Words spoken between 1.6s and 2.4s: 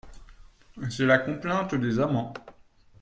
des amants.